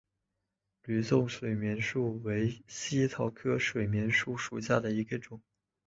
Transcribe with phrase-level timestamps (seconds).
[0.81, 5.39] 吕宋水锦树为茜草科水锦树属下的一个种。